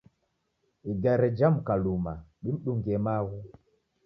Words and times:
Igare 0.91 1.27
jamuka 1.37 1.73
luma 1.83 2.13
dimdungie 2.43 2.97
maghu 3.05 3.39